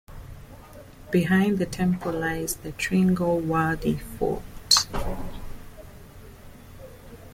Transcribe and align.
Behind 1.11 1.59
the 1.59 1.67
temple 1.67 2.11
lies 2.11 2.55
the 2.55 2.71
Tringalwadi 2.71 3.99
Fort. 4.01 4.41